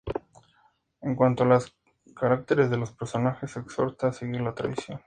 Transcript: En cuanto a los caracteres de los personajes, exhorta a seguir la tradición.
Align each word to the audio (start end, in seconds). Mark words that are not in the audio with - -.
En 1.01 1.13
cuanto 1.15 1.43
a 1.43 1.45
los 1.45 1.77
caracteres 2.15 2.71
de 2.71 2.77
los 2.77 2.91
personajes, 2.91 3.55
exhorta 3.55 4.07
a 4.07 4.13
seguir 4.13 4.41
la 4.41 4.55
tradición. 4.55 4.99